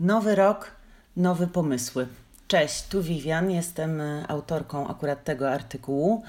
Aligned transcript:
Nowy 0.00 0.34
rok, 0.34 0.70
nowe 1.16 1.46
pomysły. 1.46 2.06
Cześć, 2.48 2.88
tu 2.88 3.02
Vivian, 3.02 3.50
jestem 3.50 4.00
e, 4.00 4.26
autorką 4.28 4.88
akurat 4.88 5.24
tego 5.24 5.50
artykułu 5.50 6.22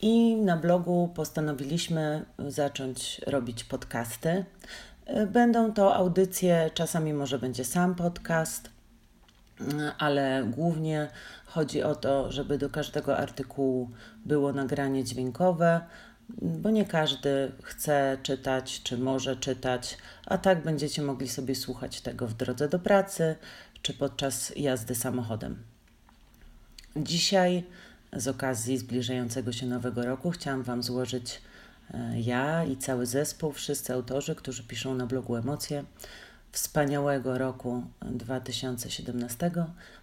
i 0.00 0.36
na 0.36 0.56
blogu 0.56 1.10
postanowiliśmy 1.14 2.24
zacząć 2.38 3.20
robić 3.26 3.64
podcasty. 3.64 4.44
E, 5.06 5.26
będą 5.26 5.72
to 5.72 5.94
audycje, 5.94 6.70
czasami 6.74 7.12
może 7.12 7.38
będzie 7.38 7.64
sam 7.64 7.94
podcast, 7.94 8.70
e, 9.60 9.92
ale 9.98 10.44
głównie 10.50 11.08
chodzi 11.46 11.82
o 11.82 11.94
to, 11.94 12.32
żeby 12.32 12.58
do 12.58 12.70
każdego 12.70 13.16
artykułu 13.16 13.90
było 14.24 14.52
nagranie 14.52 15.04
dźwiękowe, 15.04 15.80
bo 16.42 16.70
nie 16.70 16.84
każdy 16.84 17.52
chce 17.62 18.18
czytać 18.22 18.82
czy 18.82 18.98
może 18.98 19.36
czytać, 19.36 19.98
a 20.26 20.38
tak 20.38 20.62
będziecie 20.62 21.02
mogli 21.02 21.28
sobie 21.28 21.54
słuchać 21.54 22.00
tego 22.00 22.26
w 22.26 22.34
drodze 22.34 22.68
do 22.68 22.78
pracy 22.78 23.36
czy 23.82 23.94
podczas 23.94 24.52
jazdy 24.56 24.94
samochodem. 24.94 25.62
Dzisiaj, 26.96 27.64
z 28.12 28.28
okazji 28.28 28.78
zbliżającego 28.78 29.52
się 29.52 29.66
nowego 29.66 30.04
roku, 30.04 30.30
chciałam 30.30 30.62
Wam 30.62 30.82
złożyć 30.82 31.40
e, 31.94 32.20
ja 32.20 32.64
i 32.64 32.76
cały 32.76 33.06
zespół, 33.06 33.52
wszyscy 33.52 33.94
autorzy, 33.94 34.34
którzy 34.34 34.62
piszą 34.62 34.94
na 34.94 35.06
blogu 35.06 35.36
Emocje, 35.36 35.84
wspaniałego 36.52 37.38
roku 37.38 37.82
2017. 38.02 39.50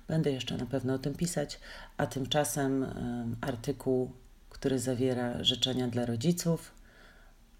Będę 0.08 0.32
jeszcze 0.32 0.58
na 0.58 0.66
pewno 0.66 0.94
o 0.94 1.00
tym 1.00 1.14
pisać, 1.16 1.60
a 1.98 2.08
tymczasem 2.08 2.84
e, 2.84 3.26
artykuł 3.42 4.12
który 4.60 4.80
zawiera 4.80 5.44
życzenia 5.44 5.88
dla 5.88 6.06
rodziców, 6.06 6.72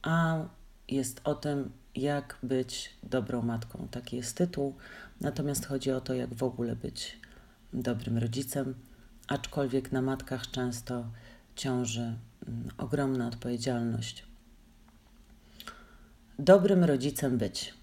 a 0.02 0.46
jest 0.88 1.22
o 1.24 1.36
tym, 1.36 1.72
jak 1.96 2.38
być 2.44 2.94
dobrą 3.04 3.42
matką. 3.42 3.88
Taki 3.92 4.18
jest 4.18 4.38
tytuł. 4.38 4.76
Natomiast 5.22 5.66
chodzi 5.66 5.92
o 5.92 6.02
to, 6.02 6.14
jak 6.14 6.34
w 6.34 6.44
ogóle 6.44 6.76
być 6.76 7.20
dobrym 7.74 8.18
rodzicem, 8.18 8.76
aczkolwiek 9.28 9.92
na 9.92 10.02
matkach 10.02 10.52
często 10.52 11.06
ciąży 11.56 12.02
mm, 12.02 12.70
ogromna 12.78 13.28
odpowiedzialność. 13.28 14.26
Dobrym 16.40 16.84
rodzicem 16.84 17.38
być. 17.38 17.74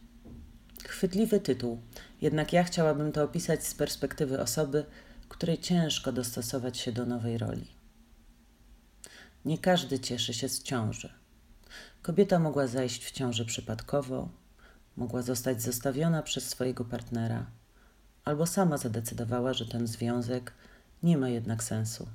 Chwytliwy 0.85 1.41
tytuł, 1.41 1.81
jednak 2.21 2.53
ja 2.53 2.65
chciałabym 2.65 3.13
to 3.13 3.23
opisać 3.23 3.67
z 3.67 3.75
perspektywy 3.75 4.41
osoby, 4.41 4.85
której 5.29 5.59
ciężko 5.59 6.13
dostosować 6.13 6.79
się 6.79 6.93
do 6.93 7.07
nowej 7.07 7.39
roli. 7.39 7.67
Nie 9.45 9.59
każdy 9.59 9.99
cieszy 9.99 10.35
się 10.35 10.49
z 10.49 10.63
ciąży. 10.63 11.13
Kobieta 12.03 12.39
mogła 12.39 12.67
zajść 12.67 13.05
w 13.05 13.11
ciąży 13.11 13.45
przypadkowo, 13.45 14.29
mogła 14.97 15.23
zostać 15.23 15.63
zostawiona 15.63 16.23
przez 16.23 16.49
swojego 16.49 16.85
partnera, 16.85 17.47
albo 18.25 18.47
sama 18.47 18.77
zadecydowała, 18.79 19.53
że 19.53 19.67
ten 19.67 19.87
związek 19.87 20.53
nie 21.03 21.19
ma 21.19 21.29
jednak 21.29 21.63
sensu. 21.63 22.09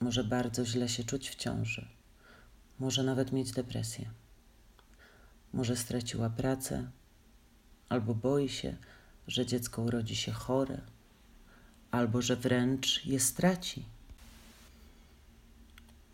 Może 0.00 0.24
bardzo 0.24 0.64
źle 0.64 0.88
się 0.88 1.04
czuć 1.04 1.30
w 1.30 1.34
ciąży, 1.34 1.88
może 2.78 3.02
nawet 3.02 3.32
mieć 3.32 3.52
depresję. 3.52 4.10
Może 5.52 5.76
straciła 5.76 6.30
pracę, 6.30 6.90
albo 7.88 8.14
boi 8.14 8.48
się, 8.48 8.76
że 9.26 9.46
dziecko 9.46 9.82
urodzi 9.82 10.16
się 10.16 10.32
chore, 10.32 10.80
albo 11.90 12.22
że 12.22 12.36
wręcz 12.36 13.06
je 13.06 13.20
straci. 13.20 13.97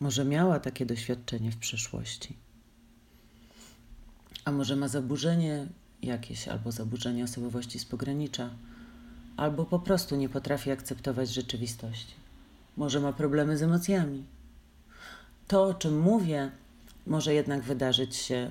Może 0.05 0.25
miała 0.25 0.61
takie 0.61 0.87
doświadczenie 0.87 1.51
w 1.51 1.57
przeszłości. 1.57 2.37
A 4.45 4.53
może 4.53 4.77
ma 4.77 4.89
zaburzenie 4.89 5.67
jakieś, 6.03 6.49
albo 6.49 6.73
zaburzenie 6.73 7.25
osobowości 7.25 7.79
z 7.79 7.85
pogranicza, 7.85 8.51
albo 9.37 9.65
po 9.65 9.79
prostu 9.79 10.17
nie 10.17 10.29
potrafi 10.29 10.71
akceptować 10.71 11.29
rzeczywistości. 11.29 12.15
Może 12.77 13.01
ma 13.01 13.13
problemy 13.13 13.59
z 13.59 13.63
emocjami. 13.63 14.25
To, 15.49 15.65
o 15.65 15.75
czym 15.75 16.01
mówię, 16.01 16.51
może 17.07 17.35
jednak 17.35 17.63
wydarzyć 17.63 18.17
się 18.17 18.51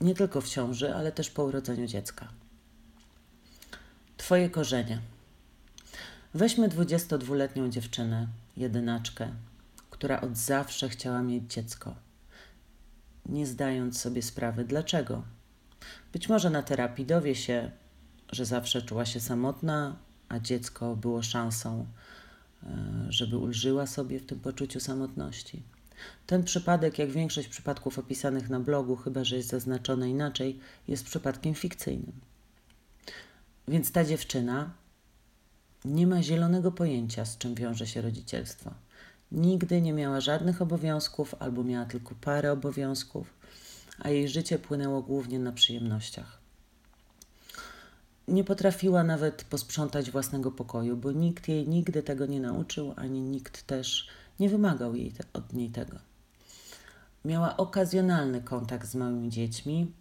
nie 0.00 0.14
tylko 0.14 0.40
w 0.40 0.48
ciąży, 0.48 0.94
ale 0.94 1.12
też 1.12 1.30
po 1.30 1.44
urodzeniu 1.44 1.86
dziecka. 1.86 2.28
Twoje 4.16 4.50
korzenie. 4.50 4.98
Weźmy 6.34 6.68
22-letnią 6.68 7.70
dziewczynę, 7.70 8.26
jedynaczkę, 8.56 9.30
która 9.98 10.20
od 10.20 10.36
zawsze 10.36 10.88
chciała 10.88 11.22
mieć 11.22 11.52
dziecko, 11.52 11.94
nie 13.26 13.46
zdając 13.46 14.00
sobie 14.00 14.22
sprawy 14.22 14.64
dlaczego. 14.64 15.22
Być 16.12 16.28
może 16.28 16.50
na 16.50 16.62
terapii 16.62 17.06
dowie 17.06 17.34
się, 17.34 17.70
że 18.32 18.44
zawsze 18.44 18.82
czuła 18.82 19.04
się 19.04 19.20
samotna, 19.20 19.96
a 20.28 20.38
dziecko 20.38 20.96
było 20.96 21.22
szansą, 21.22 21.86
e, 22.62 22.66
żeby 23.08 23.38
ulżyła 23.38 23.86
sobie 23.86 24.20
w 24.20 24.26
tym 24.26 24.40
poczuciu 24.40 24.80
samotności. 24.80 25.62
Ten 26.26 26.44
przypadek, 26.44 26.98
jak 26.98 27.10
większość 27.10 27.48
przypadków 27.48 27.98
opisanych 27.98 28.50
na 28.50 28.60
blogu, 28.60 28.96
chyba 28.96 29.24
że 29.24 29.36
jest 29.36 29.48
zaznaczone 29.48 30.10
inaczej, 30.10 30.60
jest 30.88 31.04
przypadkiem 31.04 31.54
fikcyjnym. 31.54 32.20
Więc 33.68 33.92
ta 33.92 34.04
dziewczyna 34.04 34.70
nie 35.84 36.06
ma 36.06 36.22
zielonego 36.22 36.72
pojęcia, 36.72 37.24
z 37.24 37.38
czym 37.38 37.54
wiąże 37.54 37.86
się 37.86 38.00
rodzicielstwo. 38.00 38.85
Nigdy 39.32 39.82
nie 39.82 39.92
miała 39.92 40.20
żadnych 40.20 40.62
obowiązków 40.62 41.34
albo 41.38 41.64
miała 41.64 41.86
tylko 41.86 42.14
parę 42.20 42.52
obowiązków, 42.52 43.34
a 43.98 44.08
jej 44.10 44.28
życie 44.28 44.58
płynęło 44.58 45.02
głównie 45.02 45.38
na 45.38 45.52
przyjemnościach. 45.52 46.38
Nie 48.28 48.44
potrafiła 48.44 49.04
nawet 49.04 49.44
posprzątać 49.44 50.10
własnego 50.10 50.52
pokoju, 50.52 50.96
bo 50.96 51.12
nikt 51.12 51.48
jej 51.48 51.68
nigdy 51.68 52.02
tego 52.02 52.26
nie 52.26 52.40
nauczył, 52.40 52.94
ani 52.96 53.20
nikt 53.20 53.66
też 53.66 54.08
nie 54.40 54.48
wymagał 54.48 54.94
jej 54.94 55.12
te, 55.12 55.24
od 55.32 55.52
niej 55.52 55.70
tego. 55.70 55.96
Miała 57.24 57.56
okazjonalny 57.56 58.40
kontakt 58.40 58.88
z 58.88 58.94
małymi 58.94 59.30
dziećmi, 59.30 59.92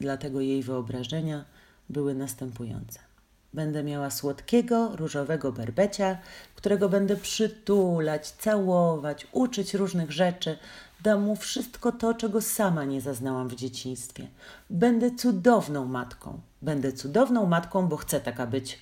dlatego 0.00 0.40
jej 0.40 0.62
wyobrażenia 0.62 1.44
były 1.88 2.14
następujące. 2.14 3.07
Będę 3.52 3.84
miała 3.84 4.10
słodkiego, 4.10 4.96
różowego 4.96 5.52
berbecia, 5.52 6.18
którego 6.54 6.88
będę 6.88 7.16
przytulać, 7.16 8.30
całować, 8.30 9.26
uczyć 9.32 9.74
różnych 9.74 10.12
rzeczy. 10.12 10.58
Dam 11.02 11.22
mu 11.22 11.36
wszystko 11.36 11.92
to, 11.92 12.14
czego 12.14 12.40
sama 12.42 12.84
nie 12.84 13.00
zaznałam 13.00 13.48
w 13.48 13.54
dzieciństwie. 13.54 14.26
Będę 14.70 15.10
cudowną 15.10 15.84
matką. 15.84 16.40
Będę 16.62 16.92
cudowną 16.92 17.46
matką, 17.46 17.88
bo 17.88 17.96
chcę 17.96 18.20
taka 18.20 18.46
być. 18.46 18.78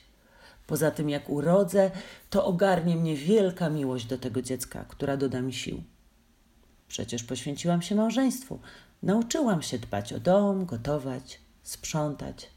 Poza 0.66 0.91
tym, 0.91 1.10
jak 1.10 1.31
urodzę, 1.31 1.91
to 2.31 2.44
ogarnie 2.44 2.97
mnie 2.97 3.16
wielka 3.16 3.71
miłość 3.71 4.06
do 4.06 4.19
tego 4.19 4.43
dziecka, 4.43 4.84
która 4.88 5.16
doda 5.16 5.43
mi 5.43 5.53
sił. 5.53 5.83
Przecież 6.88 7.25
poświęciłam 7.25 7.83
się 7.83 7.94
małżeństwu. 7.94 8.59
Nauczyłam 9.03 9.62
się 9.62 9.78
dbać 9.78 10.12
o 10.12 10.21
dom, 10.21 10.66
gotować, 10.66 11.41
sprzątać. 11.62 12.50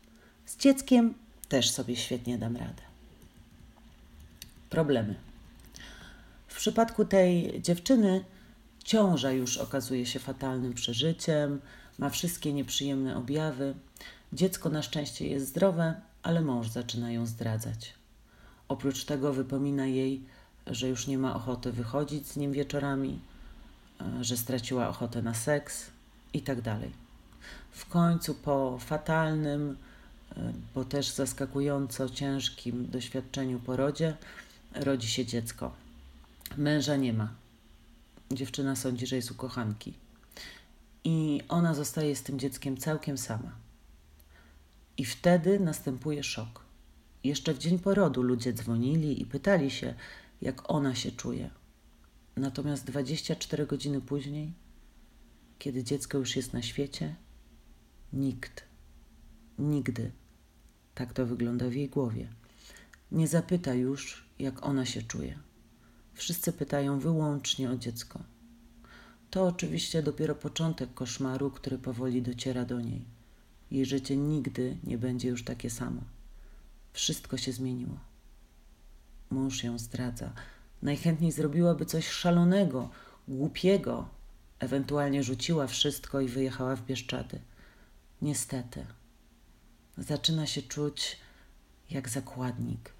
Z 0.45 0.57
dzieckiem 0.57 1.13
też 1.49 1.71
sobie 1.71 1.95
świetnie 1.95 2.37
dam 2.37 2.57
radę. 2.57 2.81
Problemy. 4.69 5.15
W 6.47 6.55
przypadku 6.55 7.05
tej 7.05 7.61
dziewczyny 7.61 8.25
ciąża 8.83 9.31
już 9.31 9.57
okazuje 9.57 10.05
się 10.05 10.19
fatalnym 10.19 10.73
przeżyciem, 10.73 11.61
ma 11.99 12.09
wszystkie 12.09 12.53
nieprzyjemne 12.53 13.17
objawy. 13.17 13.75
Dziecko 14.33 14.69
na 14.69 14.81
szczęście 14.81 15.27
jest 15.27 15.47
zdrowe, 15.47 16.01
ale 16.23 16.41
mąż 16.41 16.67
zaczyna 16.67 17.11
ją 17.11 17.25
zdradzać. 17.25 17.93
Oprócz 18.67 19.05
tego 19.05 19.33
wypomina 19.33 19.85
jej, 19.85 20.23
że 20.67 20.89
już 20.89 21.07
nie 21.07 21.17
ma 21.17 21.35
ochoty 21.35 21.71
wychodzić 21.71 22.27
z 22.27 22.37
nim 22.37 22.51
wieczorami, 22.51 23.19
e, 24.01 24.23
że 24.23 24.37
straciła 24.37 24.89
ochotę 24.89 25.21
na 25.21 25.33
seks 25.33 25.85
i 26.33 26.41
tak 26.41 26.61
dalej. 26.61 26.91
W 27.71 27.85
końcu 27.85 28.35
po 28.35 28.77
fatalnym, 28.79 29.77
bo 30.75 30.85
też 30.85 31.09
zaskakująco 31.09 32.09
ciężkim 32.09 32.89
doświadczeniu 32.89 33.59
porodzie 33.59 34.17
rodzi 34.75 35.07
się 35.07 35.25
dziecko. 35.25 35.71
Męża 36.57 36.95
nie 36.95 37.13
ma. 37.13 37.33
Dziewczyna 38.31 38.75
sądzi, 38.75 39.07
że 39.07 39.15
jest 39.15 39.31
u 39.31 39.35
kochanki. 39.35 39.93
I 41.03 41.41
ona 41.49 41.73
zostaje 41.73 42.15
z 42.15 42.23
tym 42.23 42.39
dzieckiem 42.39 42.77
całkiem 42.77 43.17
sama. 43.17 43.51
I 44.97 45.05
wtedy 45.05 45.59
następuje 45.59 46.23
szok. 46.23 46.63
Jeszcze 47.23 47.53
w 47.53 47.57
dzień 47.57 47.79
porodu 47.79 48.21
ludzie 48.21 48.53
dzwonili 48.53 49.21
i 49.21 49.25
pytali 49.25 49.71
się, 49.71 49.93
jak 50.41 50.71
ona 50.71 50.95
się 50.95 51.11
czuje. 51.11 51.49
Natomiast 52.35 52.85
24 52.85 53.65
godziny 53.65 54.01
później, 54.01 54.53
kiedy 55.59 55.83
dziecko 55.83 56.17
już 56.17 56.35
jest 56.35 56.53
na 56.53 56.61
świecie, 56.61 57.15
nikt 58.13 58.69
nigdy. 59.59 60.11
Tak 60.99 61.13
to 61.13 61.25
wygląda 61.25 61.69
w 61.69 61.73
jej 61.73 61.89
głowie. 61.89 62.27
Nie 63.11 63.27
zapyta 63.27 63.73
już, 63.73 64.25
jak 64.39 64.65
ona 64.65 64.85
się 64.85 65.01
czuje. 65.01 65.39
Wszyscy 66.13 66.53
pytają 66.53 66.99
wyłącznie 66.99 67.71
o 67.71 67.77
dziecko. 67.77 68.19
To 69.29 69.47
oczywiście 69.47 70.03
dopiero 70.03 70.35
początek 70.35 70.93
koszmaru, 70.93 71.51
który 71.51 71.77
powoli 71.77 72.21
dociera 72.21 72.65
do 72.65 72.81
niej. 72.81 73.05
Jej 73.71 73.85
życie 73.85 74.17
nigdy 74.17 74.77
nie 74.83 74.97
będzie 74.97 75.29
już 75.29 75.43
takie 75.43 75.69
samo. 75.69 76.01
Wszystko 76.93 77.37
się 77.37 77.51
zmieniło. 77.51 77.99
Mąż 79.29 79.63
ją 79.63 79.79
zdradza. 79.79 80.33
Najchętniej 80.81 81.31
zrobiłaby 81.31 81.85
coś 81.85 82.07
szalonego, 82.07 82.89
głupiego. 83.27 84.09
Ewentualnie 84.59 85.23
rzuciła 85.23 85.67
wszystko 85.67 86.21
i 86.21 86.27
wyjechała 86.27 86.75
w 86.75 86.85
Bieszczady. 86.85 87.39
Niestety. 88.21 88.85
Zaczyna 89.99 90.45
się 90.47 90.61
czuć 90.61 91.17
jak 91.89 92.09
zakładnik. 92.09 92.93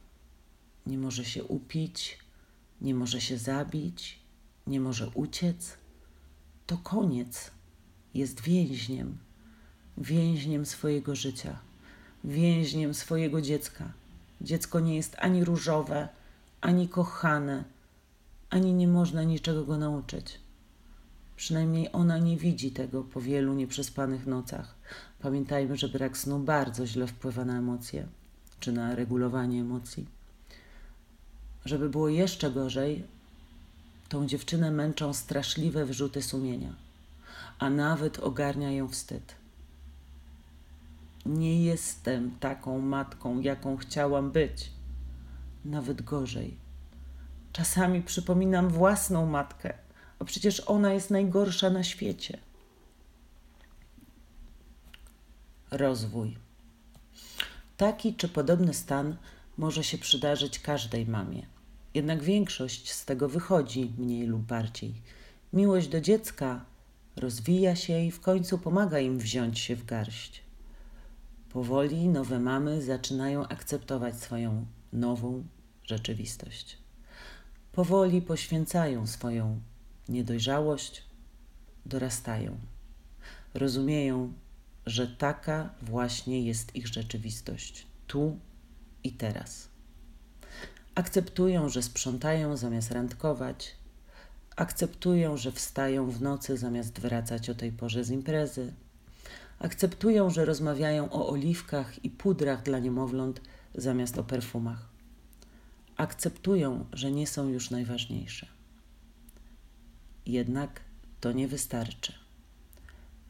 Nie 0.85 0.97
może 0.97 1.25
się 1.25 1.43
upić, 1.43 2.19
nie 2.81 2.95
może 2.95 3.21
się 3.21 3.37
zabić, 3.37 4.19
nie 4.67 4.79
może 4.79 5.07
uciec. 5.07 5.77
To 6.67 6.77
koniec. 6.77 7.51
Jest 8.13 8.41
więźniem, 8.41 9.17
więźniem 9.97 10.65
swojego 10.65 11.15
życia, 11.15 11.59
więźniem 12.23 12.93
swojego 12.93 13.41
dziecka. 13.41 13.91
Dziecko 14.41 14.79
nie 14.79 14.95
jest 14.95 15.15
ani 15.19 15.45
różowe, 15.45 16.07
ani 16.61 16.89
kochane, 16.89 17.63
ani 18.49 18.73
nie 18.73 18.87
można 18.87 19.23
niczego 19.23 19.65
go 19.65 19.77
nauczyć. 19.77 20.39
Przynajmniej 21.35 21.89
ona 21.93 22.17
nie 22.17 22.37
widzi 22.37 22.71
tego 22.71 23.03
po 23.03 23.21
wielu 23.21 23.53
nieprzespanych 23.53 24.27
nocach. 24.27 24.75
Pamiętajmy, 25.21 25.77
że 25.77 25.89
brak 25.89 26.17
snu 26.17 26.39
bardzo 26.39 26.87
źle 26.87 27.07
wpływa 27.07 27.45
na 27.45 27.57
emocje, 27.57 28.07
czy 28.59 28.71
na 28.71 28.95
regulowanie 28.95 29.61
emocji. 29.61 30.05
Żeby 31.65 31.89
było 31.89 32.09
jeszcze 32.09 32.51
gorzej, 32.51 33.03
tą 34.09 34.27
dziewczynę 34.27 34.71
męczą 34.71 35.13
straszliwe 35.13 35.85
wyrzuty 35.85 36.21
sumienia, 36.21 36.73
a 37.59 37.69
nawet 37.69 38.19
ogarnia 38.19 38.71
ją 38.71 38.87
wstyd. 38.87 39.35
Nie 41.25 41.63
jestem 41.63 42.31
taką 42.39 42.79
matką, 42.79 43.39
jaką 43.39 43.77
chciałam 43.77 44.31
być. 44.31 44.71
Nawet 45.65 46.01
gorzej. 46.01 46.57
Czasami 47.51 48.01
przypominam 48.01 48.69
własną 48.69 49.25
matkę, 49.25 49.73
a 50.19 50.25
przecież 50.25 50.59
ona 50.59 50.93
jest 50.93 51.09
najgorsza 51.09 51.69
na 51.69 51.83
świecie. 51.83 52.37
Rozwój. 55.71 56.37
Taki 57.77 58.15
czy 58.15 58.29
podobny 58.29 58.73
stan 58.73 59.15
może 59.57 59.83
się 59.83 59.97
przydarzyć 59.97 60.59
każdej 60.59 61.05
mamie. 61.05 61.45
Jednak 61.93 62.23
większość 62.23 62.91
z 62.91 63.05
tego 63.05 63.29
wychodzi 63.29 63.93
mniej 63.97 64.27
lub 64.27 64.41
bardziej. 64.41 64.93
Miłość 65.53 65.87
do 65.87 66.01
dziecka 66.01 66.65
rozwija 67.15 67.75
się 67.75 67.99
i 67.99 68.11
w 68.11 68.19
końcu 68.19 68.57
pomaga 68.57 68.99
im 68.99 69.19
wziąć 69.19 69.59
się 69.59 69.75
w 69.75 69.85
garść. 69.85 70.41
Powoli 71.49 72.07
nowe 72.07 72.39
mamy 72.39 72.81
zaczynają 72.81 73.47
akceptować 73.47 74.15
swoją 74.15 74.65
nową 74.93 75.43
rzeczywistość. 75.83 76.77
Powoli 77.71 78.21
poświęcają 78.21 79.07
swoją 79.07 79.59
niedojrzałość, 80.09 81.03
dorastają. 81.85 82.57
Rozumieją, 83.53 84.33
że 84.85 85.07
taka 85.07 85.69
właśnie 85.81 86.41
jest 86.41 86.75
ich 86.75 86.87
rzeczywistość, 86.87 87.87
tu 88.07 88.39
i 89.03 89.11
teraz. 89.11 89.69
Akceptują, 90.95 91.69
że 91.69 91.83
sprzątają 91.83 92.57
zamiast 92.57 92.91
randkować, 92.91 93.75
akceptują, 94.55 95.37
że 95.37 95.51
wstają 95.51 96.11
w 96.11 96.21
nocy 96.21 96.57
zamiast 96.57 96.99
wracać 96.99 97.49
o 97.49 97.55
tej 97.55 97.71
porze 97.71 98.03
z 98.03 98.09
imprezy, 98.09 98.73
akceptują, 99.59 100.29
że 100.29 100.45
rozmawiają 100.45 101.11
o 101.11 101.29
oliwkach 101.29 102.05
i 102.05 102.09
pudrach 102.09 102.63
dla 102.63 102.79
niemowląt 102.79 103.41
zamiast 103.75 104.17
o 104.17 104.23
perfumach. 104.23 104.89
Akceptują, 105.97 106.85
że 106.93 107.11
nie 107.11 107.27
są 107.27 107.47
już 107.47 107.71
najważniejsze. 107.71 108.47
Jednak 110.25 110.81
to 111.21 111.31
nie 111.31 111.47
wystarczy. 111.47 112.28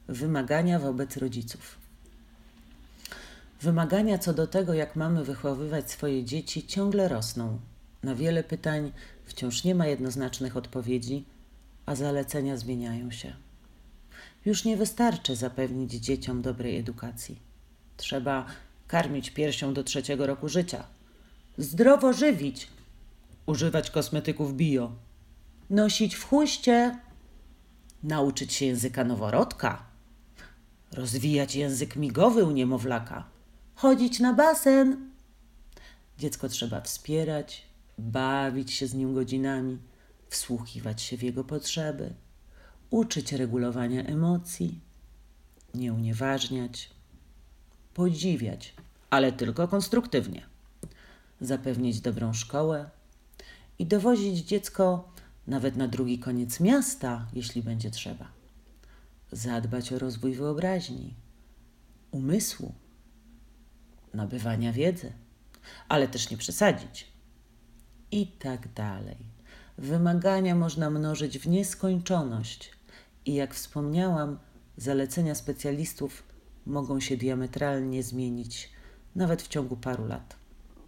Wymagania 0.09 0.79
wobec 0.79 1.17
rodziców. 1.17 1.77
Wymagania 3.61 4.17
co 4.17 4.33
do 4.33 4.47
tego, 4.47 4.73
jak 4.73 4.95
mamy 4.95 5.23
wychowywać 5.23 5.91
swoje 5.91 6.23
dzieci, 6.23 6.67
ciągle 6.67 7.07
rosną. 7.07 7.59
Na 8.03 8.15
wiele 8.15 8.43
pytań 8.43 8.91
wciąż 9.25 9.63
nie 9.63 9.75
ma 9.75 9.87
jednoznacznych 9.87 10.57
odpowiedzi, 10.57 11.25
a 11.85 11.95
zalecenia 11.95 12.57
zmieniają 12.57 13.11
się. 13.11 13.33
Już 14.45 14.65
nie 14.65 14.77
wystarczy 14.77 15.35
zapewnić 15.35 15.91
dzieciom 15.91 16.41
dobrej 16.41 16.77
edukacji. 16.77 17.39
Trzeba 17.97 18.45
karmić 18.87 19.29
piersią 19.29 19.73
do 19.73 19.83
trzeciego 19.83 20.27
roku 20.27 20.49
życia, 20.49 20.83
zdrowo 21.57 22.13
żywić, 22.13 22.67
używać 23.45 23.91
kosmetyków 23.91 24.55
bio, 24.55 24.91
nosić 25.69 26.15
w 26.15 26.23
chuście, 26.23 26.99
nauczyć 28.03 28.53
się 28.53 28.65
języka 28.65 29.03
noworodka, 29.03 29.88
rozwijać 30.91 31.55
język 31.55 31.95
migowy 31.95 32.45
u 32.45 32.51
niemowlaka, 32.51 33.23
chodzić 33.75 34.19
na 34.19 34.33
basen. 34.33 35.09
Dziecko 36.17 36.49
trzeba 36.49 36.81
wspierać, 36.81 37.65
bawić 37.97 38.73
się 38.73 38.87
z 38.87 38.93
nim 38.93 39.13
godzinami, 39.13 39.77
wsłuchiwać 40.29 41.01
się 41.01 41.17
w 41.17 41.23
jego 41.23 41.43
potrzeby, 41.43 42.13
uczyć 42.89 43.33
regulowania 43.33 44.03
emocji, 44.03 44.79
nie 45.73 45.93
unieważniać, 45.93 46.89
podziwiać, 47.93 48.73
ale 49.09 49.31
tylko 49.31 49.67
konstruktywnie, 49.67 50.45
zapewnić 51.41 52.01
dobrą 52.01 52.33
szkołę 52.33 52.89
i 53.79 53.85
dowozić 53.85 54.37
dziecko 54.37 55.09
nawet 55.47 55.75
na 55.75 55.87
drugi 55.87 56.19
koniec 56.19 56.59
miasta, 56.59 57.27
jeśli 57.33 57.63
będzie 57.63 57.91
trzeba. 57.91 58.38
Zadbać 59.31 59.93
o 59.93 59.99
rozwój 59.99 60.33
wyobraźni, 60.33 61.15
umysłu, 62.11 62.73
nabywania 64.13 64.73
wiedzy, 64.73 65.13
ale 65.89 66.07
też 66.07 66.29
nie 66.29 66.37
przesadzić. 66.37 67.11
I 68.11 68.27
tak 68.27 68.73
dalej. 68.73 69.17
Wymagania 69.77 70.55
można 70.55 70.89
mnożyć 70.89 71.39
w 71.39 71.47
nieskończoność, 71.47 72.71
i 73.25 73.33
jak 73.33 73.53
wspomniałam, 73.53 74.39
zalecenia 74.77 75.35
specjalistów 75.35 76.23
mogą 76.65 76.99
się 76.99 77.17
diametralnie 77.17 78.03
zmienić 78.03 78.69
nawet 79.15 79.41
w 79.41 79.47
ciągu 79.47 79.77
paru 79.77 80.05
lat. 80.05 80.35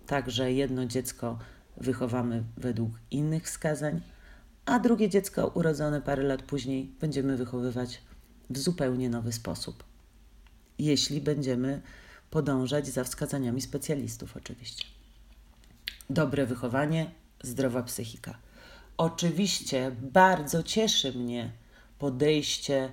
Także 0.08 0.54
jedno 0.54 0.86
dziecko 0.86 1.40
wychowamy 1.78 2.44
według 2.58 2.92
innych 3.12 3.44
wskazań, 3.44 4.02
a 4.66 4.80
drugie 4.80 5.10
dziecko 5.10 5.48
urodzone 5.48 6.02
parę 6.02 6.24
lat 6.24 6.42
później 6.42 6.96
będziemy 7.00 7.38
wychowywać 7.38 8.02
w 8.52 8.58
zupełnie 8.58 9.10
nowy 9.10 9.34
sposób. 9.34 9.84
Jeśli 10.80 11.22
będziemy 11.22 11.82
podążać 12.30 12.88
za 12.88 13.04
wskazaniami 13.04 13.62
specjalistów, 13.62 14.38
oczywiście. 14.38 14.86
Dobre 16.10 16.46
wychowanie, 16.46 17.12
zdrowa 17.44 17.84
psychika. 17.84 18.38
Oczywiście 18.98 19.96
bardzo 20.02 20.64
cieszy 20.64 21.14
mnie 21.14 21.52
podejście, 22.00 22.90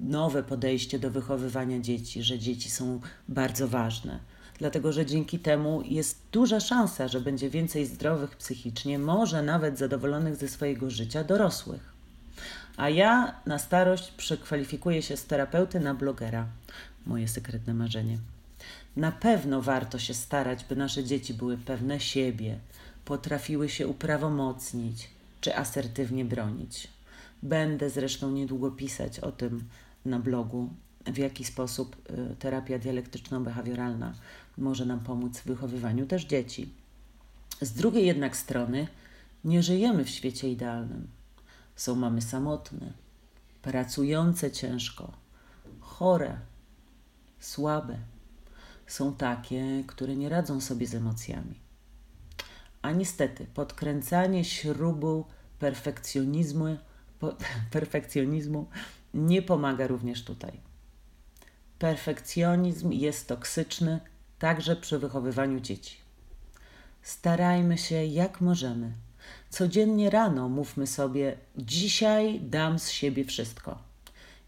nowe 0.00 0.42
podejście 0.42 0.98
do 0.98 1.10
wychowywania 1.10 1.80
dzieci, 1.80 2.22
że 2.22 2.38
dzieci 2.38 2.70
są 2.70 3.00
bardzo 3.28 3.68
ważne. 3.68 4.20
Dlatego, 4.58 4.92
że 4.92 5.06
dzięki 5.06 5.38
temu 5.38 5.82
jest 5.84 6.18
duża 6.32 6.60
szansa, 6.60 7.08
że 7.08 7.20
będzie 7.20 7.50
więcej 7.50 7.86
zdrowych 7.86 8.36
psychicznie, 8.36 8.98
może 8.98 9.42
nawet 9.42 9.78
zadowolonych 9.78 10.36
ze 10.36 10.48
swojego 10.48 10.90
życia 10.90 11.24
dorosłych. 11.24 11.91
A 12.76 12.88
ja 12.88 13.40
na 13.46 13.58
starość 13.58 14.10
przekwalifikuję 14.10 15.02
się 15.02 15.16
z 15.16 15.26
terapeuty 15.26 15.80
na 15.80 15.94
blogera. 15.94 16.46
Moje 17.06 17.28
sekretne 17.28 17.74
marzenie. 17.74 18.18
Na 18.96 19.12
pewno 19.12 19.62
warto 19.62 19.98
się 19.98 20.14
starać, 20.14 20.64
by 20.64 20.76
nasze 20.76 21.04
dzieci 21.04 21.34
były 21.34 21.58
pewne 21.58 22.00
siebie, 22.00 22.58
potrafiły 23.04 23.68
się 23.68 23.88
uprawomocnić 23.88 25.10
czy 25.40 25.56
asertywnie 25.56 26.24
bronić. 26.24 26.88
Będę 27.42 27.90
zresztą 27.90 28.30
niedługo 28.30 28.70
pisać 28.70 29.20
o 29.20 29.32
tym 29.32 29.64
na 30.04 30.18
blogu, 30.18 30.70
w 31.06 31.18
jaki 31.18 31.44
sposób 31.44 31.96
y, 32.10 32.36
terapia 32.36 32.78
dialektyczno-behawioralna 32.78 34.12
może 34.58 34.86
nam 34.86 35.00
pomóc 35.00 35.38
w 35.38 35.46
wychowywaniu 35.46 36.06
też 36.06 36.24
dzieci. 36.24 36.68
Z 37.60 37.72
drugiej 37.72 38.06
jednak 38.06 38.36
strony, 38.36 38.88
nie 39.44 39.62
żyjemy 39.62 40.04
w 40.04 40.10
świecie 40.10 40.50
idealnym. 40.50 41.08
Są 41.82 41.94
mamy 41.94 42.22
samotne, 42.22 42.92
pracujące 43.62 44.50
ciężko, 44.50 45.12
chore, 45.80 46.38
słabe. 47.40 47.98
Są 48.86 49.14
takie, 49.14 49.84
które 49.86 50.16
nie 50.16 50.28
radzą 50.28 50.60
sobie 50.60 50.86
z 50.86 50.94
emocjami. 50.94 51.60
A 52.82 52.92
niestety, 52.92 53.46
podkręcanie 53.54 54.44
śrubu 54.44 55.24
perfekcjonizmu 55.58 56.76
perfekcjonizmu 57.76 58.68
nie 59.14 59.42
pomaga 59.42 59.86
również 59.86 60.24
tutaj. 60.24 60.60
Perfekcjonizm 61.78 62.92
jest 62.92 63.28
toksyczny 63.28 64.00
także 64.38 64.76
przy 64.76 64.98
wychowywaniu 64.98 65.60
dzieci. 65.60 65.96
Starajmy 67.02 67.78
się 67.78 68.04
jak 68.04 68.40
możemy. 68.40 68.92
Codziennie 69.50 70.10
rano 70.10 70.48
mówmy 70.48 70.86
sobie: 70.86 71.36
Dzisiaj 71.56 72.40
dam 72.40 72.78
z 72.78 72.90
siebie 72.90 73.24
wszystko. 73.24 73.78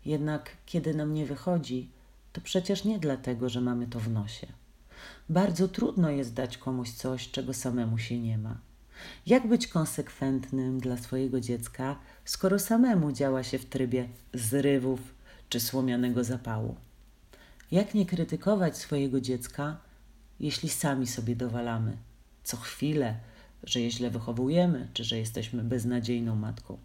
Jednak 0.05 0.51
kiedy 0.67 0.95
nam 0.95 1.15
nie 1.15 1.27
wychodzi, 1.27 1.91
to 2.33 2.41
przecież 2.41 2.85
nie 2.85 2.99
dlatego, 2.99 3.49
że 3.49 3.61
mamy 3.61 3.87
to 3.87 4.01
w 4.01 4.11
nosie. 4.11 4.47
Bardzo 5.29 5.69
trudno 5.69 6.11
jest 6.11 6.35
dać 6.35 6.59
komuś 6.59 6.91
coś, 6.91 7.31
czego 7.31 7.55
samemu 7.55 7.99
się 7.99 8.19
nie 8.19 8.39
ma. 8.39 8.59
Jak 9.27 9.49
być 9.49 9.67
konsekwentnym 9.67 10.81
dla 10.81 10.97
swojego 10.97 11.41
dziecka, 11.41 11.99
skoro 12.25 12.59
samemu 12.59 13.13
działa 13.13 13.43
się 13.43 13.59
w 13.59 13.67
trybie 13.67 14.09
zrywów 14.35 15.01
czy 15.49 15.61
słomianego 15.61 16.25
zapału? 16.25 16.77
Jak 17.71 17.95
nie 17.95 18.07
krytykować 18.07 18.77
swojego 18.77 19.21
dziecka, 19.21 19.77
jeśli 20.41 20.69
sami 20.69 21.07
sobie 21.07 21.37
dowalamy 21.37 21.97
co 22.45 22.57
chwilę, 22.57 23.15
że 23.67 23.81
je 23.81 23.91
źle 23.91 24.11
wychowujemy, 24.11 24.89
czy 24.95 25.05
że 25.05 25.19
jesteśmy 25.19 25.65
beznadziejną 25.65 26.37
matką? 26.37 26.79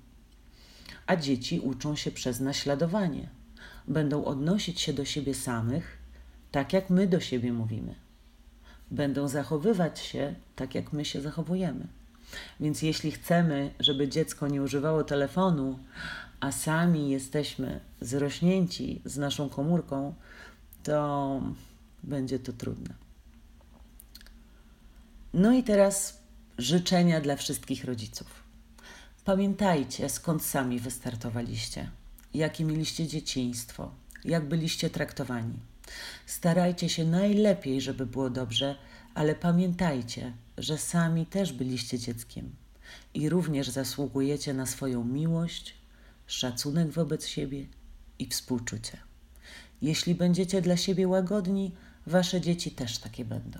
A 1.07 1.15
dzieci 1.15 1.59
uczą 1.59 1.95
się 1.95 2.11
przez 2.11 2.39
naśladowanie. 2.39 3.29
Będą 3.87 4.25
odnosić 4.25 4.81
się 4.81 4.93
do 4.93 5.05
siebie 5.05 5.33
samych, 5.33 5.97
tak 6.51 6.73
jak 6.73 6.89
my 6.89 7.07
do 7.07 7.19
siebie 7.19 7.53
mówimy. 7.53 7.95
Będą 8.91 9.27
zachowywać 9.27 9.99
się 9.99 10.35
tak, 10.55 10.75
jak 10.75 10.93
my 10.93 11.05
się 11.05 11.21
zachowujemy. 11.21 11.87
Więc 12.59 12.81
jeśli 12.81 13.11
chcemy, 13.11 13.73
żeby 13.79 14.07
dziecko 14.07 14.47
nie 14.47 14.61
używało 14.61 15.03
telefonu, 15.03 15.79
a 16.39 16.51
sami 16.51 17.09
jesteśmy 17.09 17.79
zrośnięci 18.01 19.01
z 19.05 19.17
naszą 19.17 19.49
komórką, 19.49 20.13
to 20.83 21.41
będzie 22.03 22.39
to 22.39 22.53
trudne. 22.53 22.93
No 25.33 25.53
i 25.53 25.63
teraz 25.63 26.18
życzenia 26.59 27.21
dla 27.21 27.35
wszystkich 27.35 27.85
rodziców. 27.85 28.43
Pamiętajcie, 29.25 30.09
skąd 30.09 30.43
sami 30.43 30.79
wystartowaliście, 30.79 31.89
jakie 32.33 32.65
mieliście 32.65 33.07
dzieciństwo, 33.07 33.91
jak 34.25 34.47
byliście 34.47 34.89
traktowani. 34.89 35.59
Starajcie 36.25 36.89
się 36.89 37.05
najlepiej, 37.05 37.81
żeby 37.81 38.05
było 38.05 38.29
dobrze, 38.29 38.75
ale 39.13 39.35
pamiętajcie, 39.35 40.33
że 40.57 40.77
sami 40.77 41.25
też 41.25 41.53
byliście 41.53 41.99
dzieckiem 41.99 42.49
i 43.13 43.29
również 43.29 43.69
zasługujecie 43.69 44.53
na 44.53 44.65
swoją 44.65 45.03
miłość, 45.03 45.75
szacunek 46.27 46.91
wobec 46.91 47.27
siebie 47.27 47.65
i 48.19 48.27
współczucie. 48.27 48.97
Jeśli 49.81 50.15
będziecie 50.15 50.61
dla 50.61 50.77
siebie 50.77 51.07
łagodni, 51.07 51.71
wasze 52.07 52.41
dzieci 52.41 52.71
też 52.71 52.97
takie 52.97 53.25
będą. 53.25 53.59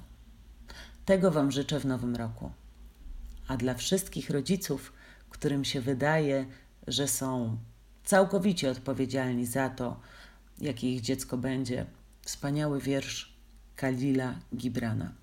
Tego 1.06 1.32
Wam 1.32 1.52
życzę 1.52 1.80
w 1.80 1.86
nowym 1.86 2.16
roku. 2.16 2.52
A 3.50 3.58
dla 3.58 3.74
wszystkich 3.74 4.30
rodziców, 4.30 4.94
którym 5.30 5.66
się 5.66 5.82
wydaje, 5.82 6.46
że 6.88 7.08
są 7.08 7.58
całkowicie 8.04 8.72
odpowiedzialni 8.72 9.46
za 9.46 9.70
to, 9.70 10.00
jakie 10.62 10.96
ich 10.96 11.02
dziecko 11.02 11.38
będzie, 11.38 11.86
wspaniały 12.22 12.82
wiersz 12.82 13.34
Kalila 13.76 14.36
Gibrana. 14.56 15.14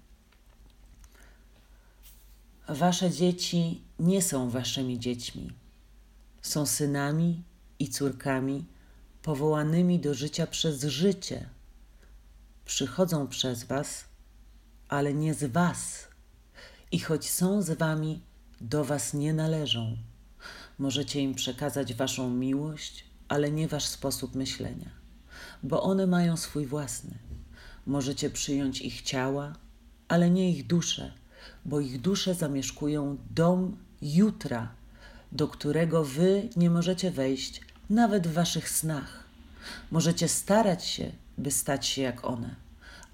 Wasze 2.68 3.10
dzieci 3.10 3.82
nie 3.98 4.22
są 4.22 4.50
waszymi 4.50 4.98
dziećmi. 4.98 5.50
Są 6.42 6.66
synami 6.66 7.42
i 7.78 7.88
córkami 7.88 8.64
powołanymi 9.22 10.00
do 10.00 10.14
życia 10.14 10.46
przez 10.46 10.84
życie. 10.84 11.48
Przychodzą 12.64 13.28
przez 13.28 13.64
was, 13.64 14.04
ale 14.88 15.14
nie 15.14 15.34
z 15.34 15.52
was. 15.52 16.08
I 16.92 16.98
choć 16.98 17.30
są 17.30 17.62
z 17.62 17.78
wami, 17.78 18.20
do 18.60 18.84
was 18.84 19.14
nie 19.14 19.34
należą. 19.34 19.96
Możecie 20.78 21.20
im 21.20 21.34
przekazać 21.34 21.94
waszą 21.94 22.30
miłość, 22.30 23.04
ale 23.28 23.50
nie 23.50 23.68
wasz 23.68 23.86
sposób 23.86 24.34
myślenia, 24.34 24.90
bo 25.62 25.82
one 25.82 26.06
mają 26.06 26.36
swój 26.36 26.66
własny. 26.66 27.18
Możecie 27.86 28.30
przyjąć 28.30 28.80
ich 28.80 29.02
ciała, 29.02 29.52
ale 30.08 30.30
nie 30.30 30.50
ich 30.50 30.66
dusze 30.66 31.12
bo 31.64 31.80
ich 31.80 32.00
dusze 32.00 32.34
zamieszkują 32.34 33.16
dom 33.30 33.76
jutra, 34.02 34.68
do 35.32 35.48
którego 35.48 36.04
wy 36.04 36.48
nie 36.56 36.70
możecie 36.70 37.10
wejść 37.10 37.60
nawet 37.90 38.26
w 38.26 38.32
waszych 38.32 38.70
snach. 38.70 39.24
Możecie 39.90 40.28
starać 40.28 40.84
się, 40.84 41.12
by 41.38 41.50
stać 41.50 41.86
się 41.86 42.02
jak 42.02 42.24
one, 42.24 42.54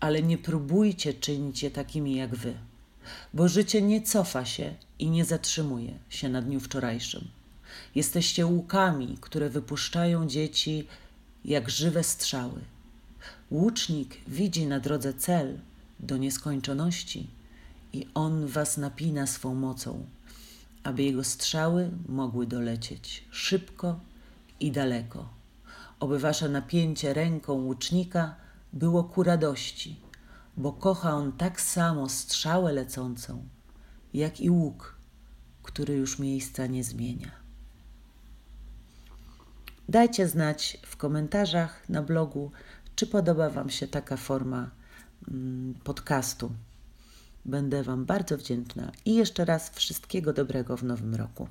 ale 0.00 0.22
nie 0.22 0.38
próbujcie 0.38 1.14
czynić 1.14 1.62
je 1.62 1.70
takimi 1.70 2.16
jak 2.16 2.34
wy, 2.34 2.54
bo 3.34 3.48
życie 3.48 3.82
nie 3.82 4.02
cofa 4.02 4.44
się 4.44 4.74
i 4.98 5.10
nie 5.10 5.24
zatrzymuje 5.24 5.92
się 6.08 6.28
na 6.28 6.42
dniu 6.42 6.60
wczorajszym. 6.60 7.28
Jesteście 7.94 8.46
łukami, 8.46 9.18
które 9.20 9.50
wypuszczają 9.50 10.26
dzieci 10.26 10.86
jak 11.44 11.70
żywe 11.70 12.04
strzały. 12.04 12.60
Łucznik 13.50 14.16
widzi 14.28 14.66
na 14.66 14.80
drodze 14.80 15.14
cel 15.14 15.58
do 16.00 16.16
nieskończoności 16.16 17.26
i 17.92 18.06
on 18.14 18.46
was 18.46 18.76
napina 18.76 19.26
swą 19.26 19.54
mocą, 19.54 20.06
aby 20.84 21.02
jego 21.02 21.24
strzały 21.24 21.90
mogły 22.08 22.46
dolecieć 22.46 23.24
szybko 23.30 24.00
i 24.60 24.72
daleko. 24.72 25.28
Oby 26.00 26.18
wasze 26.18 26.48
napięcie 26.48 27.14
ręką 27.14 27.52
łucznika 27.52 28.34
było 28.72 29.04
ku 29.04 29.22
radości, 29.22 29.96
bo 30.56 30.72
kocha 30.72 31.14
on 31.14 31.32
tak 31.32 31.60
samo 31.60 32.08
strzałę 32.08 32.72
lecącą, 32.72 33.48
jak 34.14 34.40
i 34.40 34.50
łuk, 34.50 34.96
który 35.62 35.94
już 35.94 36.18
miejsca 36.18 36.66
nie 36.66 36.84
zmienia. 36.84 37.30
Dajcie 39.88 40.28
znać 40.28 40.78
w 40.86 40.96
komentarzach 40.96 41.88
na 41.88 42.02
blogu, 42.02 42.50
czy 42.96 43.06
podoba 43.06 43.50
Wam 43.50 43.70
się 43.70 43.88
taka 43.88 44.16
forma 44.16 44.70
mm, 45.28 45.74
podcastu. 45.84 46.52
Będę 47.44 47.82
Wam 47.82 48.04
bardzo 48.04 48.38
wdzięczna 48.38 48.92
i 49.04 49.14
jeszcze 49.14 49.44
raz 49.44 49.70
wszystkiego 49.70 50.32
dobrego 50.32 50.76
w 50.76 50.84
nowym 50.84 51.14
roku. 51.14 51.48